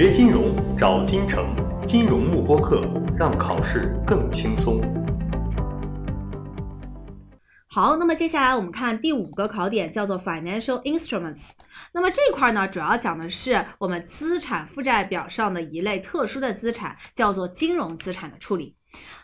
[0.00, 1.52] 学金融找金城，
[1.84, 2.80] 金融慕播课，
[3.18, 4.80] 让考试更轻松。
[7.66, 11.50] 好，那么接下来我们看第五个考点，叫做 Financial Instruments。
[11.92, 18.76] 那么这块呢，主要讲的是我们资产负债表上的一类特殊的资产，叫做金融资产的处理。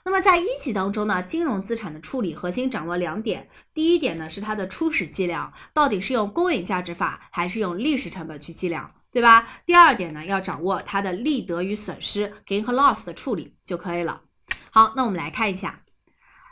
[0.05, 3.49] 那么在一级当中呢，金融资产的处理核心掌握两点。
[3.73, 9.49] 第一点呢是它的初始计量，到底是用公允价值法还是用历史成本去计量，对吧？
[9.65, 14.23] 第二点呢要掌握它的利得与损失 （gain 和 loss） 的处理就可以了。
[14.71, 15.83] 好，那我们来看一下。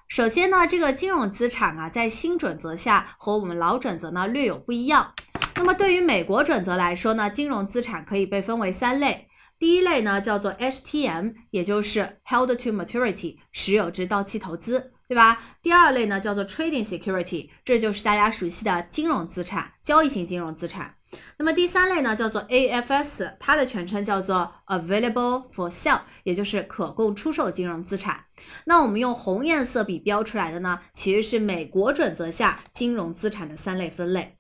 [0.07, 5.13] 首先呢，这个金融资产啊，在新准则下和我们老准则呢略有不一样。
[5.57, 9.29] 那么对于美国准则来说呢，金融资产可以被分为三类。
[9.59, 15.41] 第一类呢叫做 HTM，也就是 Held to Maturity，持有至到期投资，对吧？
[15.63, 20.97] 第二类呢叫做 Trading Security，这就是大家熟悉的金融资产，交易型金融资产。
[21.37, 28.25] 那么第三类呢叫做 AFS，它的全称叫做 Available for Sale，也就是可供出售金融资产。
[28.65, 34.39] 那我们用红颜色笔标出来的呢，其实是美国准则下金融资产的三类分类。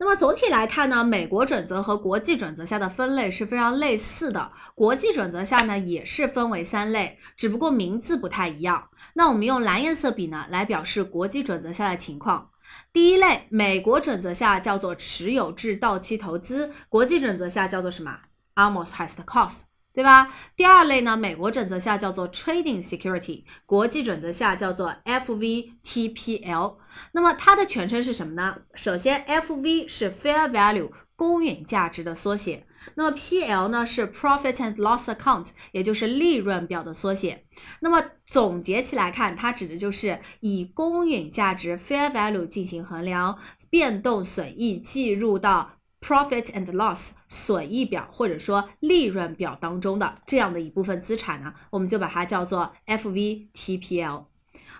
[0.00, 4.48] 那么总体来看呢，美国准则和国际准则下的分类是非常类似的。
[4.74, 8.90] 国际准则下呢也是分为三类，只不过名字不太一样。
[9.14, 12.50] 那我们用蓝颜色笔呢来表示国际准则下的情况。
[12.92, 18.20] 第一类，美国准则下叫做持有至到期投资，国际准则下叫做什么
[18.54, 19.62] ？Amortized cost。
[19.94, 20.32] 对吧？
[20.54, 26.76] 第二类呢，美国准则下叫做 trading security，国际准则下叫做 FVTPL。
[27.10, 28.58] 那么它的全称是什么呢？
[28.74, 32.67] 首先，FV 是 fair value，公允价值的缩写。
[32.94, 37.44] 那么 PL 呢是 profit and loss account，也就是利润表的缩写。
[37.80, 43.38] 那么总结起来看，它指的就是以公允价值 fair value 进行衡量，
[43.70, 45.72] 变动损益计入到。
[46.00, 54.26] Profit and loss 损益表或者说利润表当中的这样的一部分资产呢，我们就把它叫做 FVTPL。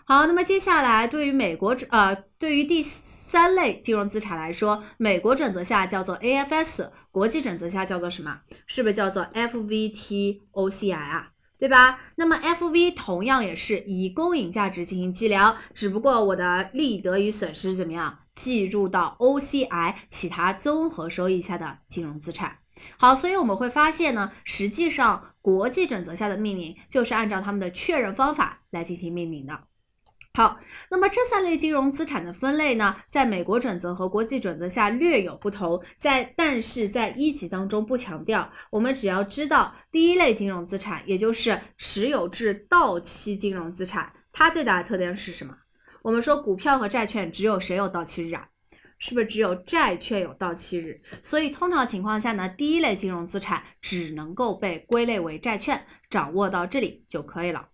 [0.09, 8.41] 好，那么接下来对于美国呃对于第三类金融资产来说，美国准则下叫做 AFS，国际准则下叫做什么？
[8.67, 11.33] 是不是叫做 FVTOCI 啊？
[11.59, 12.01] 对吧？
[12.15, 18.21] 那么 FV 同样也是以公允价值进行计量，只不过我的利得与损失怎么样？
[18.35, 22.57] 计入到 OCI 其他综合收益下的金融资产。
[22.97, 29.68] 好，所以我们会发现呢，实际上国际准则下的命名就是按照他们的确认方法来进行命名的。
[30.39, 38.49] 好，那么这三类金融资产的分类呢，在美国准则和国际准则下略有不同，在但是在一级当中不强调。
[38.71, 45.59] 我们只要知道第一类金融资产，也就是持有至到期金融资产，它最大的特点是什么？
[46.03, 48.49] 我们说股票和债券只有谁有到期日啊？
[49.01, 51.01] 是不是只有债券有到期日？
[51.21, 55.85] 所以通常情况下呢，第一类金融资产只能够被归类为债券。
[56.09, 57.71] 掌握到这里就可以了。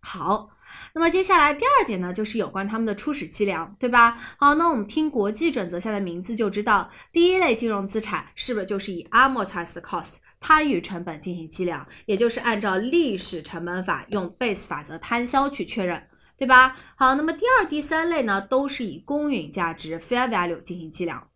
[0.00, 0.48] 好，
[0.94, 4.18] 那么接下来第二点呢，就是有关他们的初始计量，对吧？
[4.38, 16.02] 好，那我们听国际准则下的名字就知道，第一类金融资产是不是就是以 amortized cost 摊余成本进行计量，也就是按照历史成本法用 base 法则摊销去确认。
[16.38, 16.76] 对吧？
[16.94, 21.26] 好，那么第二、第三类呢，都是以公允价值 （fair value） 进行计量。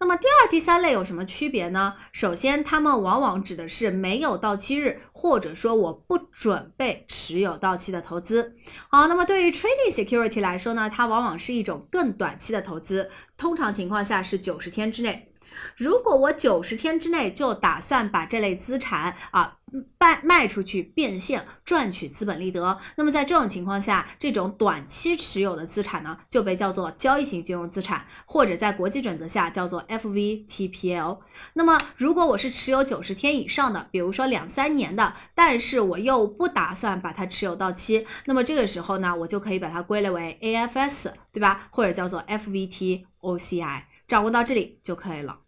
[0.00, 1.94] 那么第二、第三类有什么区别呢？
[2.12, 8.56] 首先，他们往往指的是没有到期日，或者说我不准备持有到期的投资。
[8.88, 15.30] 好，那么对于 trading security 来说呢，它往往是一种更短期的投资，通常情况下是九十天之内。
[15.76, 19.58] 如果我九十天之内就打算把这类资产啊
[19.98, 31.18] 卖卖出去变现赚取资本利得，那么在这种情况下，这种短期持有的资产呢就被叫做交易型金融资产，或者在国际准则下叫做 FVTPL。
[31.54, 41.66] 那么如果我是持有九十天以上的，比如说两三年的，但是我又不打算把它持有到期，那么这个时候呢，我就可以把它归类为 AFS，对吧？
[41.70, 43.82] 或者叫做 FVTOCI。
[44.06, 45.43] 掌握到这里就可以了。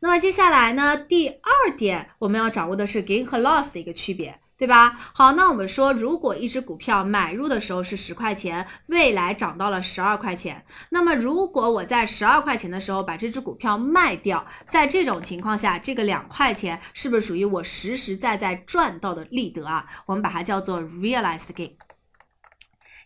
[0.00, 4.98] 那么接下来呢，第二点我们要掌握的是 gain 和 loss 的一个区别，对吧？
[5.14, 19.86] 好，那我们说，如果一只股票买入的时候是十块钱，未来涨到了十二块钱，那么如果我在十二块钱的时候把这只股票卖掉，在这种情况下，这个两块钱是不是属于我实实在在赚到的利得啊？
[20.06, 21.72] 我们把它叫做 realized gain，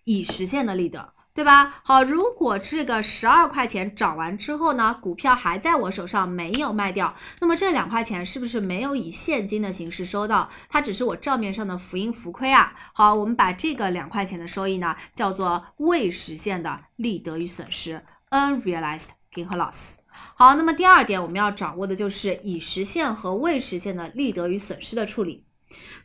[0.05, 1.15] 已实现的利得。
[1.39, 1.81] 对吧？
[1.85, 10.51] 好，如果这个十二块钱涨完之后呢，股票还在我手上没有卖掉，那么这两块钱是不是没有以现金的形式收到？
[10.69, 12.75] 它只是我账面上的浮盈浮亏啊。
[12.93, 19.93] 好，我们把这个两块钱的收益呢，叫做未实现的利得与损失 （unrealized gain 和 loss）。
[20.35, 25.45] 好，那么第二点我们要掌握的就是已实现和未实现的利得与损失的处理。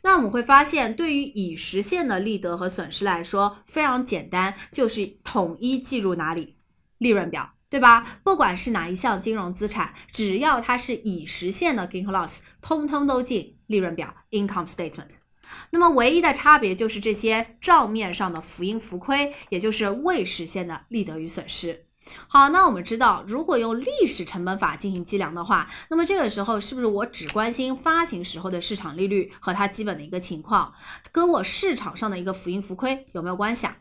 [0.02, 6.56] 那我们会发现，对于已实现的利得和损失来说，非常简单，就是统一计入哪里？
[6.98, 8.20] 利润表，对吧？
[8.22, 15.10] 不管是哪一项金融资产，只要它是已实现的 gain 和 loss，通通都进利润表 income statement。
[15.70, 21.86] 那么唯一的差别就是这些账面上的浮盈浮亏，也就是未实现的利得与损失。
[22.28, 30.74] 好，那我们知道，如果用历史成本法进行计量的话，那么这个时候是不是我只关心发行时候的市场利率和它基本的一个情况，
[31.12, 33.76] 跟我市场上的一个浮盈浮亏有没有关系啊？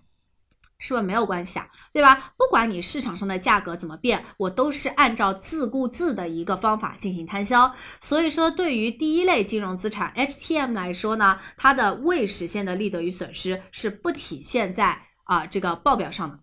[0.80, 1.68] 是不是没有关系啊？
[1.94, 2.34] 对吧？
[2.36, 7.74] 不管你市场上的价格怎么变，我都是按照自顾自的一个方法进行摊销。
[8.02, 16.40] 所以说，对于第一类金融资产 HTM 来说呢，它的未实现的利得与损失是不体现在啊这个报表上的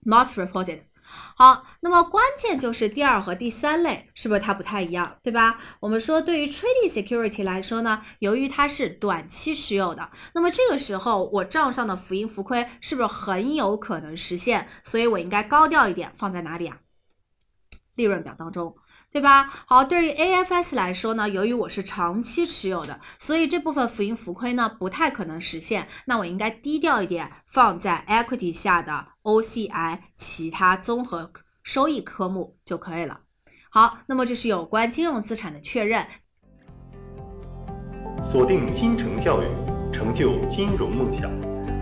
[0.00, 0.87] ，not reported。
[1.36, 5.58] 好，那么关键就是第二和第三类是不是它不太一样，对吧？
[5.80, 14.68] 我们说对于 trading security 来说呢，由于它是短期持有的，那么这个时候我账上的浮盈浮亏是不是很有可能实现？
[14.82, 16.78] 所以我应该高调一点放在哪里啊？
[17.94, 18.74] 利润表当中。
[19.10, 19.64] 对吧？
[19.66, 25.88] 好，对于 AFS 来说呢，由于我是长期持有的，所以这部分浮盈浮亏呢不太可能实现。
[26.04, 31.32] 那我应该低调一点，放在 equity 下的 OCI 其他综合
[31.62, 33.20] 收益科目就可以了。
[33.70, 36.06] 好，那么这是有关金融资产的确认。
[38.22, 39.46] 锁定金城教育，
[39.92, 41.30] 成就金融梦想。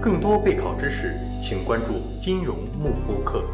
[0.01, 3.45] 更多备考知识，请关注金融幕播课。